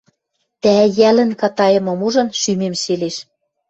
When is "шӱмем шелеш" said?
2.39-3.15